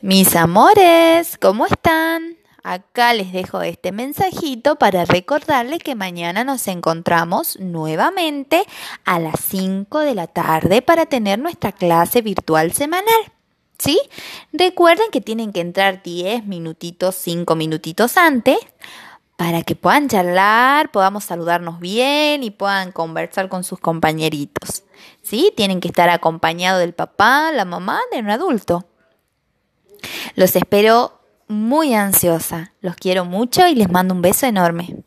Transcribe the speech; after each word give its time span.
Mis 0.00 0.36
amores, 0.36 1.36
¿cómo 1.38 1.66
están? 1.66 2.36
Acá 2.62 3.14
les 3.14 3.32
dejo 3.32 3.62
este 3.62 3.90
mensajito 3.90 4.76
para 4.76 5.04
recordarles 5.04 5.80
que 5.80 5.96
mañana 5.96 6.44
nos 6.44 6.68
encontramos 6.68 7.58
nuevamente 7.58 8.62
a 9.04 9.18
las 9.18 9.40
5 9.40 9.98
de 9.98 10.14
la 10.14 10.28
tarde 10.28 10.82
para 10.82 11.06
tener 11.06 11.40
nuestra 11.40 11.72
clase 11.72 12.22
virtual 12.22 12.72
semanal. 12.72 13.32
¿Sí? 13.76 14.00
Recuerden 14.52 15.10
que 15.10 15.20
tienen 15.20 15.52
que 15.52 15.62
entrar 15.62 16.00
10 16.04 16.46
minutitos, 16.46 17.16
5 17.16 17.56
minutitos 17.56 18.16
antes 18.16 18.58
para 19.36 19.62
que 19.62 19.74
puedan 19.74 20.08
charlar, 20.08 20.92
podamos 20.92 21.24
saludarnos 21.24 21.80
bien 21.80 22.44
y 22.44 22.52
puedan 22.52 22.92
conversar 22.92 23.48
con 23.48 23.64
sus 23.64 23.80
compañeritos. 23.80 24.84
¿Sí? 25.22 25.52
Tienen 25.56 25.80
que 25.80 25.88
estar 25.88 26.08
acompañados 26.08 26.78
del 26.78 26.94
papá, 26.94 27.50
la 27.50 27.64
mamá, 27.64 28.00
de 28.12 28.20
un 28.20 28.30
adulto. 28.30 28.87
Los 30.38 30.54
espero 30.54 31.20
muy 31.48 31.94
ansiosa. 31.94 32.72
Los 32.80 32.94
quiero 32.94 33.24
mucho 33.24 33.66
y 33.66 33.74
les 33.74 33.90
mando 33.90 34.14
un 34.14 34.22
beso 34.22 34.46
enorme. 34.46 34.97